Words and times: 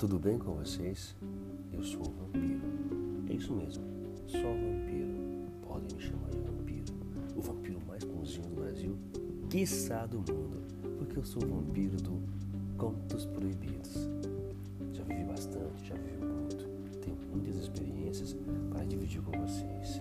tudo 0.00 0.18
bem 0.18 0.38
com 0.38 0.54
vocês? 0.54 1.14
Eu 1.70 1.82
sou 1.82 2.00
o 2.00 2.10
vampiro. 2.10 2.62
É 3.28 3.34
isso 3.34 3.52
mesmo, 3.52 3.84
só 4.26 4.38
vampiro. 4.38 5.20
Podem 5.60 5.94
me 5.94 6.02
chamar 6.02 6.30
de 6.30 6.38
vampiro. 6.38 6.94
O 7.36 7.42
vampiro 7.42 7.78
mais 7.86 8.02
bonzinho 8.04 8.48
do 8.48 8.54
Brasil, 8.62 8.96
quiçá 9.50 10.06
do 10.06 10.20
mundo. 10.20 10.62
Porque 10.96 11.18
eu 11.18 11.22
sou 11.22 11.44
o 11.44 11.46
vampiro 11.46 11.98
do 11.98 12.18
Contos 12.78 13.26
Proibidos. 13.26 14.08
Já 14.94 15.04
vivi 15.04 15.22
bastante, 15.24 15.88
já 15.88 15.94
vivi 15.96 16.24
muito. 16.24 16.66
Tenho 17.02 17.18
muitas 17.30 17.56
experiências 17.56 18.34
para 18.70 18.84
dividir 18.84 19.20
com 19.20 19.32
vocês. 19.32 20.00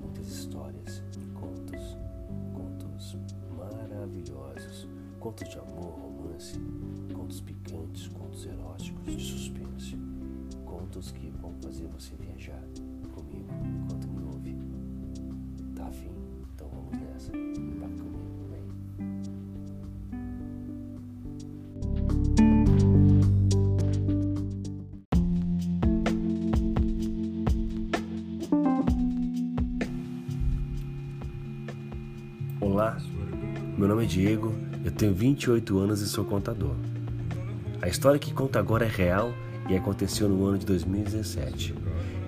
Muitas 0.00 0.26
histórias, 0.26 1.02
contos, 1.34 1.98
contos 2.54 3.18
maravilhosos. 3.58 4.88
Contos 5.20 5.48
de 5.50 5.58
amor, 5.58 5.98
romance, 6.00 6.58
contos 7.12 7.42
Contos 10.98 11.12
que 11.12 11.30
vão 11.40 11.54
fazer 11.62 11.86
você 11.96 12.16
viajar 12.16 12.60
comigo 13.14 13.46
enquanto 13.64 14.08
me 14.08 14.20
ouve. 14.24 14.56
Tá 15.76 15.86
afim? 15.86 16.10
Então 16.52 16.68
vamos 16.68 16.90
nessa. 17.00 17.30
Vai 17.30 17.88
comigo, 17.90 18.48
vem. 18.50 18.64
Olá, 32.60 32.98
meu 33.76 33.86
nome 33.86 34.02
é 34.02 34.06
Diego, 34.08 34.52
eu 34.84 34.90
tenho 34.90 35.14
28 35.14 35.78
anos 35.78 36.00
e 36.00 36.08
sou 36.08 36.24
contador. 36.24 36.74
A 37.80 37.86
história 37.86 38.18
que 38.18 38.34
conto 38.34 38.58
agora 38.58 38.84
é 38.84 38.88
real 38.88 39.32
e 39.68 39.76
aconteceu 39.76 40.28
no 40.28 40.44
ano 40.44 40.58
de 40.58 40.66
2017. 40.66 41.74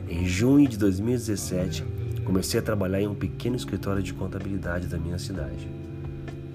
Em 0.08 0.26
junho 0.26 0.68
de 0.68 0.76
2017, 0.76 1.84
comecei 2.24 2.60
a 2.60 2.62
trabalhar 2.62 3.00
em 3.00 3.06
um 3.06 3.14
pequeno 3.14 3.56
escritório 3.56 4.02
de 4.02 4.12
contabilidade 4.12 4.86
da 4.86 4.98
minha 4.98 5.18
cidade. 5.18 5.68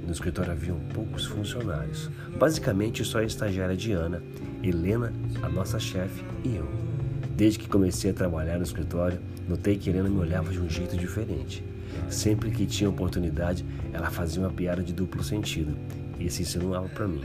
No 0.06 0.12
escritório 0.12 0.52
haviam 0.52 0.80
poucos 0.94 1.26
funcionários, 1.26 2.10
basicamente 2.38 3.04
só 3.04 3.20
a 3.20 3.24
estagiária 3.24 3.76
Diana, 3.76 4.22
Helena, 4.62 5.12
a 5.42 5.50
nossa 5.50 5.80
chefe 5.80 6.24
e 6.44 6.56
eu. 6.56 6.68
Desde 7.36 7.60
que 7.60 7.68
comecei 7.68 8.12
a 8.12 8.14
trabalhar 8.14 8.58
no 8.58 8.64
escritório, 8.64 9.20
notei 9.50 9.78
que 9.78 9.90
Helena 9.90 10.08
me 10.08 10.20
olhava 10.20 10.52
de 10.52 10.60
um 10.60 10.70
jeito 10.70 10.96
diferente. 10.96 11.64
Sempre 12.10 12.52
que 12.52 12.66
tinha 12.66 12.90
oportunidade, 12.90 13.66
ela 13.92 14.10
fazia 14.10 14.42
uma 14.42 14.52
piada 14.52 14.84
de 14.84 14.94
duplo 14.94 15.24
sentido 15.24 15.76
e 16.20 16.30
se 16.30 16.44
insinuava 16.44 16.88
para 16.88 17.08
mim. 17.08 17.24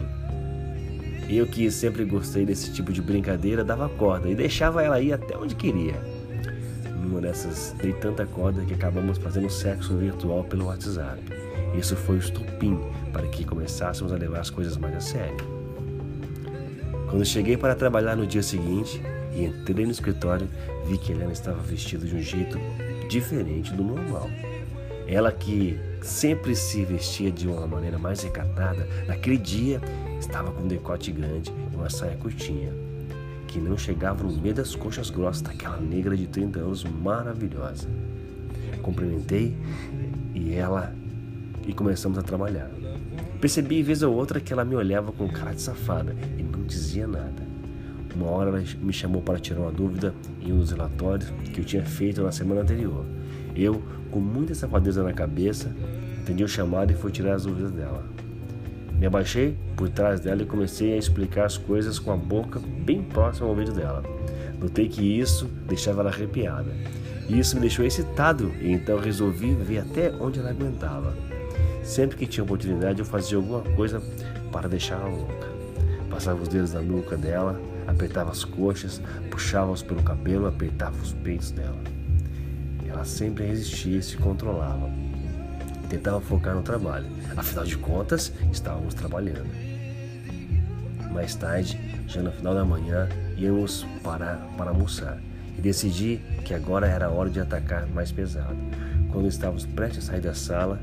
Eu 1.32 1.46
que 1.46 1.70
sempre 1.70 2.04
gostei 2.04 2.44
desse 2.44 2.72
tipo 2.72 2.92
de 2.92 3.00
brincadeira, 3.00 3.62
dava 3.62 3.88
corda 3.88 4.28
e 4.28 4.34
deixava 4.34 4.82
ela 4.82 5.00
ir 5.00 5.12
até 5.12 5.36
onde 5.36 5.54
queria. 5.54 5.94
Numa 7.00 7.20
dessas, 7.20 7.72
dei 7.80 7.92
tanta 7.92 8.26
corda 8.26 8.64
que 8.64 8.74
acabamos 8.74 9.16
fazendo 9.16 9.48
sexo 9.48 9.96
virtual 9.96 10.42
pelo 10.42 10.66
WhatsApp. 10.66 11.22
Isso 11.78 11.94
foi 11.94 12.16
o 12.16 12.18
estupim 12.18 12.80
para 13.12 13.28
que 13.28 13.44
começássemos 13.44 14.12
a 14.12 14.16
levar 14.16 14.40
as 14.40 14.50
coisas 14.50 14.76
mais 14.76 14.96
a 14.96 15.00
sério. 15.00 15.36
Quando 17.08 17.24
cheguei 17.24 17.56
para 17.56 17.76
trabalhar 17.76 18.16
no 18.16 18.26
dia 18.26 18.42
seguinte 18.42 19.00
e 19.32 19.44
entrei 19.44 19.86
no 19.86 19.92
escritório, 19.92 20.48
vi 20.84 20.98
que 20.98 21.12
Helena 21.12 21.32
estava 21.32 21.62
vestida 21.62 22.04
de 22.04 22.16
um 22.16 22.20
jeito 22.20 22.58
diferente 23.08 23.72
do 23.72 23.84
normal. 23.84 24.28
Ela 25.06 25.30
que 25.30 25.78
sempre 26.02 26.54
se 26.54 26.84
vestia 26.84 27.30
de 27.30 27.46
uma 27.48 27.66
maneira 27.66 27.98
mais 27.98 28.22
recatada, 28.22 28.86
naquele 29.06 29.36
dia 29.36 29.80
estava 30.18 30.50
com 30.50 30.62
um 30.62 30.68
decote 30.68 31.12
grande 31.12 31.52
e 31.72 31.76
uma 31.76 31.90
saia 31.90 32.16
curtinha, 32.16 32.72
que 33.46 33.58
não 33.58 33.76
chegava 33.76 34.22
no 34.22 34.32
meio 34.40 34.54
das 34.54 34.74
coxas 34.74 35.10
grossas 35.10 35.42
daquela 35.42 35.76
negra 35.78 36.16
de 36.16 36.26
30 36.26 36.60
anos 36.60 36.84
maravilhosa. 36.84 37.88
Cumprimentei 38.82 39.56
e 40.34 40.54
ela 40.54 40.94
e 41.66 41.72
começamos 41.72 42.18
a 42.18 42.22
trabalhar. 42.22 42.70
Percebi 43.40 43.82
vez 43.82 44.02
ou 44.02 44.14
outra 44.14 44.40
que 44.40 44.52
ela 44.52 44.64
me 44.64 44.74
olhava 44.74 45.12
com 45.12 45.28
cara 45.28 45.54
de 45.54 45.62
safada 45.62 46.14
e 46.38 46.42
não 46.42 46.62
dizia 46.64 47.06
nada. 47.06 47.50
Uma 48.14 48.28
hora 48.28 48.50
ela 48.50 48.62
me 48.82 48.92
chamou 48.92 49.22
para 49.22 49.38
tirar 49.38 49.60
uma 49.60 49.72
dúvida 49.72 50.14
em 50.40 50.52
um 50.52 50.58
dos 50.58 50.72
relatórios 50.72 51.30
que 51.52 51.60
eu 51.60 51.64
tinha 51.64 51.84
feito 51.84 52.22
na 52.22 52.32
semana 52.32 52.60
anterior. 52.62 53.04
Eu, 53.54 53.82
com 54.10 54.20
muita 54.20 54.54
safadeza 54.54 55.02
na 55.02 55.12
cabeça, 55.12 55.74
atendi 56.22 56.44
o 56.44 56.48
chamado 56.48 56.92
e 56.92 56.96
fui 56.96 57.10
tirar 57.10 57.34
as 57.34 57.44
dúvidas 57.44 57.70
dela. 57.72 58.04
Me 58.98 59.06
abaixei 59.06 59.56
por 59.76 59.88
trás 59.88 60.20
dela 60.20 60.42
e 60.42 60.46
comecei 60.46 60.92
a 60.92 60.96
explicar 60.96 61.46
as 61.46 61.56
coisas 61.56 61.98
com 61.98 62.12
a 62.12 62.16
boca 62.16 62.60
bem 62.84 63.02
próxima 63.02 63.46
ao 63.46 63.50
ouvido 63.50 63.72
dela. 63.72 64.02
Notei 64.60 64.88
que 64.88 65.02
isso 65.02 65.46
deixava 65.66 66.02
ela 66.02 66.10
arrepiada. 66.10 66.70
E 67.26 67.38
isso 67.38 67.54
me 67.54 67.62
deixou 67.62 67.84
excitado 67.84 68.52
e 68.60 68.70
então 68.70 68.98
resolvi 68.98 69.54
ver 69.54 69.78
até 69.78 70.12
onde 70.20 70.38
ela 70.38 70.50
aguentava. 70.50 71.16
Sempre 71.82 72.18
que 72.18 72.26
tinha 72.26 72.44
oportunidade 72.44 72.98
eu 72.98 73.06
fazia 73.06 73.38
alguma 73.38 73.62
coisa 73.74 74.02
para 74.52 74.68
deixá-la 74.68 75.08
louca. 75.08 75.48
Passava 76.10 76.42
os 76.42 76.48
dedos 76.48 76.74
na 76.74 76.82
nuca 76.82 77.16
dela, 77.16 77.58
apertava 77.86 78.30
as 78.30 78.44
coxas, 78.44 79.00
puxava-os 79.30 79.82
pelo 79.82 80.02
cabelo, 80.02 80.46
apertava 80.46 80.96
os 81.00 81.14
peitos 81.14 81.52
dela. 81.52 81.78
Ela 82.90 83.04
sempre 83.04 83.46
resistia 83.46 83.98
e 83.98 84.02
se 84.02 84.16
controlava. 84.16 84.90
Tentava 85.88 86.20
focar 86.20 86.54
no 86.54 86.62
trabalho. 86.62 87.06
Afinal 87.36 87.64
de 87.64 87.76
contas, 87.76 88.32
estávamos 88.52 88.94
trabalhando. 88.94 89.50
Mais 91.12 91.34
tarde, 91.34 91.78
já 92.06 92.22
no 92.22 92.30
final 92.30 92.54
da 92.54 92.64
manhã, 92.64 93.08
íamos 93.36 93.86
parar 94.02 94.36
para 94.56 94.70
almoçar 94.70 95.18
e 95.58 95.60
decidi 95.60 96.20
que 96.44 96.54
agora 96.54 96.86
era 96.86 97.10
hora 97.10 97.28
de 97.28 97.40
atacar 97.40 97.86
mais 97.88 98.12
pesado. 98.12 98.56
Quando 99.10 99.28
estávamos 99.28 99.66
prestes 99.66 100.04
a 100.04 100.12
sair 100.12 100.20
da 100.20 100.34
sala, 100.34 100.80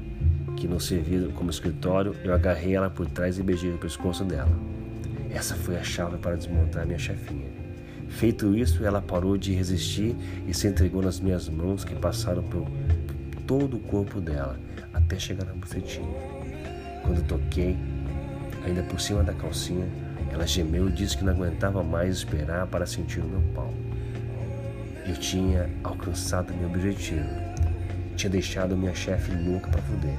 que 0.55 0.67
nos 0.67 0.85
servia 0.85 1.29
como 1.29 1.49
escritório, 1.49 2.15
eu 2.23 2.33
agarrei 2.33 2.75
ela 2.75 2.89
por 2.89 3.07
trás 3.07 3.39
e 3.39 3.43
beijei 3.43 3.71
o 3.71 3.77
pescoço 3.77 4.23
dela. 4.23 4.51
Essa 5.29 5.55
foi 5.55 5.77
a 5.77 5.83
chave 5.83 6.17
para 6.17 6.35
desmontar 6.35 6.85
minha 6.85 6.99
chefinha. 6.99 7.56
Feito 8.09 8.55
isso, 8.55 8.83
ela 8.83 9.01
parou 9.01 9.37
de 9.37 9.53
resistir 9.53 10.15
e 10.47 10.53
se 10.53 10.67
entregou 10.67 11.01
nas 11.01 11.19
minhas 11.19 11.47
mãos 11.49 11.83
que 11.83 11.93
passaram 11.95 12.43
por 12.43 12.65
todo 13.45 13.77
o 13.77 13.79
corpo 13.79 14.19
dela 14.19 14.59
até 14.93 15.19
chegar 15.19 15.45
na 15.45 15.53
bucetinha. 15.53 16.07
Quando 17.03 17.25
toquei, 17.27 17.77
ainda 18.65 18.83
por 18.83 18.99
cima 18.99 19.23
da 19.23 19.33
calcinha, 19.33 19.87
ela 20.31 20.45
gemeu 20.45 20.89
e 20.89 20.91
disse 20.91 21.17
que 21.17 21.23
não 21.23 21.33
aguentava 21.33 21.83
mais 21.83 22.17
esperar 22.17 22.67
para 22.67 22.85
sentir 22.85 23.21
o 23.21 23.27
meu 23.27 23.41
pau. 23.53 23.73
Eu 25.07 25.15
tinha 25.15 25.69
alcançado 25.83 26.53
meu 26.53 26.67
objetivo. 26.67 27.25
Tinha 28.15 28.29
deixado 28.29 28.75
minha 28.75 28.93
chefe 28.93 29.31
louca 29.31 29.69
para 29.69 29.81
fuder. 29.83 30.17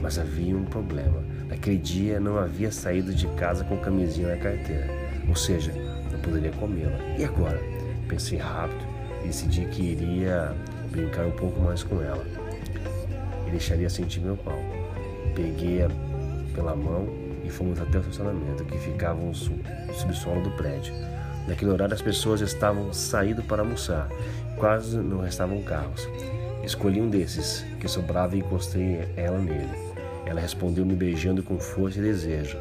Mas 0.00 0.18
havia 0.18 0.56
um 0.56 0.64
problema. 0.64 1.22
Naquele 1.48 1.76
dia 1.76 2.18
não 2.18 2.38
havia 2.38 2.72
saído 2.72 3.14
de 3.14 3.26
casa 3.34 3.62
com 3.64 3.76
camisinha 3.76 4.28
na 4.28 4.36
carteira. 4.36 4.88
Ou 5.28 5.36
seja, 5.36 5.72
poderia 6.22 6.52
comê-la. 6.52 6.98
E 7.18 7.24
agora? 7.24 7.60
Pensei 8.08 8.38
rápido 8.38 8.92
decidi 9.26 9.64
que 9.66 9.82
iria 9.82 10.54
brincar 10.90 11.26
um 11.26 11.30
pouco 11.32 11.60
mais 11.60 11.82
com 11.82 12.00
ela. 12.02 12.24
E 13.46 13.50
deixaria 13.50 13.88
sentir 13.88 14.20
meu 14.20 14.36
pau. 14.36 14.58
Peguei-a 15.34 15.88
pela 16.54 16.76
mão 16.76 17.08
e 17.44 17.50
fomos 17.50 17.80
até 17.80 17.98
o 17.98 18.00
estacionamento, 18.00 18.64
que 18.64 18.78
ficava 18.78 19.20
no 19.20 19.34
subsolo 19.34 20.42
do 20.42 20.50
prédio. 20.50 20.94
Naquele 21.48 21.70
horário 21.70 21.94
as 21.94 22.02
pessoas 22.02 22.40
estavam 22.40 22.92
saindo 22.92 23.42
para 23.42 23.62
almoçar. 23.62 24.08
Quase 24.56 24.96
não 24.98 25.20
restavam 25.20 25.62
carros. 25.62 26.08
Escolhi 26.62 27.00
um 27.00 27.08
desses 27.08 27.64
que 27.80 27.88
sobrava 27.88 28.36
e 28.36 28.40
encostei 28.40 29.08
ela 29.16 29.38
nele. 29.38 29.92
Ela 30.24 30.40
respondeu 30.40 30.86
me 30.86 30.94
beijando 30.94 31.42
com 31.42 31.58
força 31.58 31.98
e 31.98 32.02
desejo. 32.02 32.58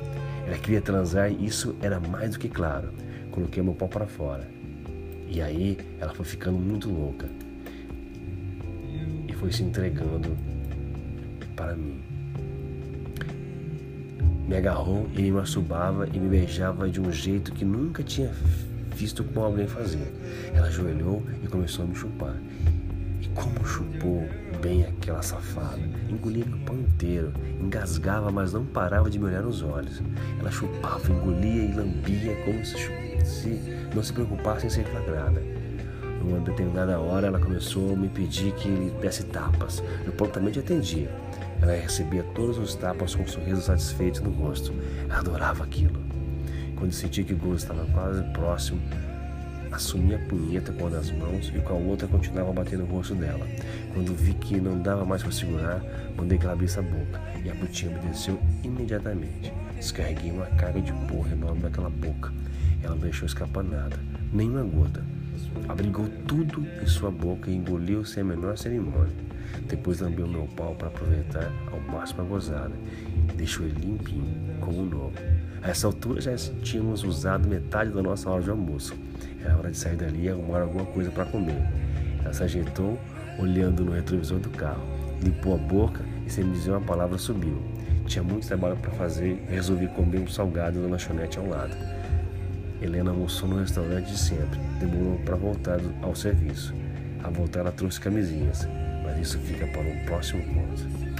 Ela 0.48 0.58
queria 0.58 0.82
transar 0.82 1.32
e 1.32 1.46
isso 1.46 1.76
era 1.82 2.00
mais 2.00 2.32
do 2.32 2.40
que 2.40 2.50
claro. 2.50 2.90
Coloquei 3.32 3.64
meu 3.64 3.74
pau 3.74 3.88
para 3.88 4.06
fora. 4.06 4.48
E 5.28 5.42
aí 5.42 5.78
ela 6.00 6.14
foi 6.14 6.26
ficando 6.26 6.58
muito 6.58 6.90
louca. 6.90 7.30
E 9.28 9.34
foi 9.34 9.52
se 9.52 9.64
entregando 9.64 10.36
para 11.56 11.74
mim. 11.76 12.02
Me 14.48 14.58
agarrou 14.58 15.10
e 15.16 15.22
me 15.22 15.32
masturbava 15.32 16.08
e 16.12 16.20
me 16.20 16.28
beijava 16.28 16.90
de 16.90 17.00
um 17.00 17.12
jeito 17.12 17.54
que 17.54 17.64
nunca 17.64 18.04
tinha 18.04 18.32
visto 18.96 19.24
com 19.24 19.42
alguém 19.42 19.68
fazer. 19.68 20.14
Ela 20.54 20.68
ajoelhou 20.68 21.24
e 21.42 21.48
começou 21.48 21.86
a 21.86 21.88
me 21.88 21.96
chupar. 21.96 22.36
E 23.22 23.28
como 23.30 23.66
chupou 23.66 24.28
bem 24.62 24.86
aquela 24.86 25.22
safada. 25.22 25.80
Engolia 26.08 26.46
meu 26.46 26.60
pão 26.60 26.78
inteiro, 26.78 27.34
engasgava, 27.60 28.32
mas 28.32 28.54
não 28.54 28.64
parava 28.64 29.10
de 29.10 29.18
me 29.18 29.26
olhar 29.26 29.42
nos 29.42 29.64
olhos. 29.64 30.02
Ela 30.40 30.52
chupava, 30.52 31.12
engolia 31.12 31.64
e 31.64 31.74
lambia 31.74 32.36
como 32.46 32.64
se, 32.64 32.78
se 33.26 33.60
não 33.94 34.04
se 34.04 34.14
preocupasse 34.14 34.68
em 34.68 34.70
ser 34.70 34.86
flagrada. 34.86 35.42
Numa 36.24 36.40
determinada 36.40 37.00
hora, 37.00 37.28
ela 37.28 37.40
começou 37.40 37.94
a 37.94 37.96
me 37.96 38.08
pedir 38.08 38.54
que 38.54 38.70
lhe 38.70 38.92
desse 39.02 39.24
tapas. 39.24 39.84
Eu 40.06 40.12
prontamente 40.14 40.60
atendi. 40.60 41.10
Ela 41.62 41.74
recebia 41.74 42.24
todos 42.36 42.60
os 42.60 42.76
tapas 42.76 43.16
com 43.16 43.24
um 43.24 43.28
sorriso 43.28 43.62
satisfeito 43.62 44.24
no 44.24 44.30
rosto. 44.30 44.72
Adorava 45.10 45.64
aquilo. 45.64 46.00
Quando 46.76 46.92
senti 46.92 47.24
que 47.24 47.34
o 47.34 47.38
gozo 47.38 47.58
estava 47.58 47.86
quase 47.94 48.24
próximo, 48.34 48.80
assumi 49.72 50.14
a 50.16 50.20
punheta 50.20 50.72
com 50.74 50.84
uma 50.84 50.90
das 50.90 51.12
mãos 51.12 51.52
e 51.56 51.60
com 51.60 51.74
a 51.74 51.78
outra 51.78 52.08
continuava 52.08 52.52
batendo 52.52 52.84
no 52.84 52.96
rosto 52.96 53.16
dela. 53.16 53.48
Quando 53.94 54.16
vi 54.16 54.34
que 54.34 54.60
não 54.60 54.82
dava 54.82 55.06
mais 55.06 55.24
para 55.24 55.32
segurar, 55.32 55.82
mandei 56.16 56.38
que 56.38 56.44
ela 56.44 56.54
abrisse 56.54 56.80
a 56.80 56.82
boca 56.82 57.22
e 57.44 57.50
a 57.50 57.56
putinha 57.56 57.96
obedeceu 57.98 58.40
imediatamente. 58.64 59.54
Descarreguei 59.76 60.32
uma 60.32 60.46
carga 60.46 60.82
de 60.82 60.92
porra 61.08 61.32
enorme 61.32 61.64
naquela 61.64 61.90
boca. 61.90 62.32
Ela 62.84 62.96
não 62.96 63.02
deixou 63.02 63.26
escapar 63.26 63.64
nada, 63.64 63.98
nem 64.34 64.50
uma 64.50 64.64
gota. 64.64 65.04
Abrigou 65.68 66.08
tudo 66.28 66.66
em 66.82 66.86
sua 66.86 67.12
boca 67.12 67.50
e 67.50 67.56
engoliu 67.56 68.06
sem 68.06 68.22
a 68.22 68.26
menor 68.26 68.58
cerimônia. 68.58 69.32
Depois 69.68 70.00
lambeu 70.00 70.28
meu 70.28 70.48
pau 70.56 70.76
para 70.76 70.88
aproveitar 70.88 71.52
ao 71.72 71.80
máximo 71.80 72.22
a 72.22 72.26
gozada 72.26 72.74
e 73.30 73.34
deixou 73.34 73.66
ele 73.66 73.80
limpinho, 73.80 74.36
como 74.60 74.84
novo. 74.84 75.14
A 75.62 75.70
essa 75.70 75.88
altura 75.88 76.22
já 76.22 76.36
tínhamos 76.62 77.04
usado 77.04 77.48
metade 77.48 77.92
da 77.92 78.02
nossa 78.02 78.30
hora 78.30 78.42
de 78.42 78.50
almoço. 78.50 78.96
Era 79.44 79.58
hora 79.58 79.72
de 79.72 79.78
sair 79.78 79.96
dali 79.96 80.26
e 80.26 80.30
arrumar 80.30 80.62
alguma 80.62 80.86
coisa 80.86 81.12
para 81.12 81.26
comer. 81.26 81.62
Ela 82.24 82.34
se 82.34 82.44
ajeitou, 82.44 83.00
olhando 83.40 83.84
no 83.84 83.92
retrovisor 83.92 84.40
do 84.40 84.50
carro, 84.50 84.84
limpou 85.22 85.56
a 85.56 85.58
boca 85.58 86.04
e, 86.26 86.30
sem 86.30 86.50
dizer 86.52 86.72
uma 86.72 86.82
palavra, 86.82 87.18
subiu. 87.18 87.62
Tinha 88.06 88.24
muito 88.24 88.48
trabalho 88.48 88.78
para 88.78 88.92
fazer 88.92 89.42
e 89.50 89.54
resolvi 89.54 89.88
comer 89.88 90.20
um 90.20 90.28
salgado 90.28 90.80
na 90.80 90.90
lanchonete 90.90 91.38
ao 91.38 91.48
lado. 91.48 91.76
Helena 92.82 93.12
almoçou 93.12 93.48
no 93.48 93.60
restaurante 93.60 94.08
de 94.08 94.18
sempre, 94.18 94.60
demorou 94.80 95.20
para 95.20 95.36
voltar 95.36 95.80
ao 96.02 96.16
serviço. 96.16 96.74
A 97.24 97.30
voltar 97.30 97.60
ela 97.60 97.72
trouxe 97.72 98.00
camisinhas, 98.00 98.68
mas 99.04 99.20
isso 99.20 99.38
fica 99.40 99.68
para 99.68 99.82
um 99.82 100.06
próximo 100.06 100.42
ponto. 100.44 101.11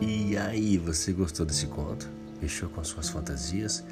E 0.00 0.36
aí, 0.36 0.78
você 0.78 1.12
gostou 1.12 1.44
desse 1.44 1.66
conto? 1.66 2.08
Mexeu 2.40 2.68
com 2.68 2.84
suas 2.84 3.08
fantasias? 3.08 3.82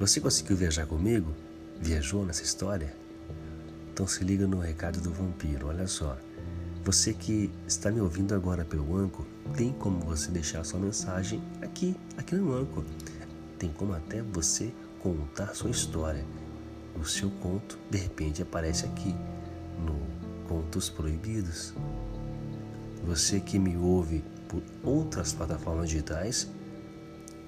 Você 0.00 0.20
conseguiu 0.20 0.56
viajar 0.56 0.86
comigo? 0.86 1.32
Viajou 1.80 2.26
nessa 2.26 2.42
história? 2.42 2.92
Então 3.92 4.04
se 4.08 4.24
liga 4.24 4.44
no 4.44 4.58
recado 4.58 5.00
do 5.00 5.12
vampiro, 5.12 5.68
olha 5.68 5.86
só. 5.86 6.18
Você 6.84 7.14
que 7.14 7.48
está 7.64 7.92
me 7.92 8.00
ouvindo 8.00 8.34
agora 8.34 8.64
pelo 8.64 8.96
Anco, 8.96 9.24
tem 9.56 9.72
como 9.72 10.00
você 10.00 10.32
deixar 10.32 10.64
sua 10.64 10.80
mensagem 10.80 11.40
aqui, 11.60 11.94
aqui 12.16 12.34
no 12.34 12.52
Anco. 12.52 12.84
Tem 13.56 13.70
como 13.70 13.92
até 13.92 14.20
você 14.20 14.72
contar 14.98 15.54
sua 15.54 15.70
história. 15.70 16.24
O 17.00 17.04
seu 17.04 17.30
conto, 17.30 17.78
de 17.88 17.98
repente, 17.98 18.42
aparece 18.42 18.84
aqui 18.84 19.14
no 19.78 19.96
Contos 20.48 20.90
Proibidos. 20.90 21.72
Você 23.06 23.38
que 23.38 23.60
me 23.60 23.76
ouve 23.76 24.24
por 24.52 24.62
outras 24.84 25.32
plataformas 25.32 25.88
digitais, 25.88 26.46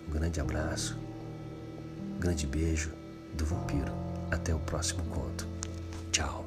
um 0.09 0.11
grande 0.11 0.41
abraço, 0.41 0.99
um 2.17 2.19
grande 2.19 2.47
beijo 2.47 2.91
do 3.35 3.45
vampiro. 3.45 3.93
Até 4.31 4.55
o 4.55 4.59
próximo 4.61 5.05
conto. 5.05 5.47
Tchau. 6.11 6.47